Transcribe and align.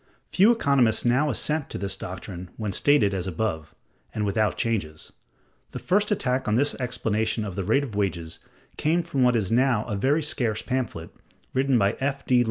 Few 0.29 0.51
economists 0.51 1.05
now 1.05 1.29
assent 1.29 1.69
to 1.69 1.77
this 1.77 1.95
doctrine 1.95 2.49
when 2.57 2.71
stated 2.71 3.13
as 3.13 3.27
above, 3.27 3.75
and 4.15 4.25
without 4.25 4.57
changes. 4.57 5.13
The 5.73 5.77
first 5.77 6.09
attack 6.09 6.47
on 6.47 6.55
this 6.55 6.73
explanation 6.79 7.45
of 7.45 7.53
the 7.53 7.61
rate 7.63 7.83
of 7.83 7.95
wages 7.95 8.39
came 8.77 9.03
from 9.03 9.21
what 9.21 9.35
is 9.35 9.51
now 9.51 9.85
a 9.85 9.95
very 9.95 10.23
scarce 10.23 10.63
pamphlet, 10.63 11.11
written 11.53 11.77
by 11.77 11.97
F. 11.99 12.25
D. 12.25 12.39